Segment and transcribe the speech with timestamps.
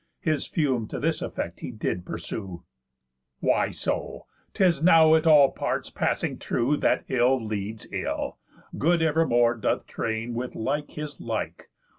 [0.21, 2.63] His fume to this effect he did pursue:
[3.39, 8.39] "Why so,'tis now at all parts passing true, That ill leads ill,
[8.79, 11.69] good evermore doth train With like his like.